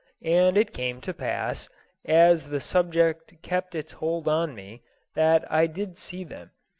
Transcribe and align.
And 0.25 0.57
it 0.57 0.73
came 0.73 0.99
to 1.01 1.13
pass, 1.13 1.69
as 2.05 2.49
the 2.49 2.59
subject 2.59 3.39
kept 3.43 3.75
its 3.75 3.91
hold 3.91 4.27
on 4.27 4.55
me, 4.55 4.81
that 5.13 5.45
I 5.47 5.67
did 5.67 5.95
see 5.95 6.23
them. 6.23 6.49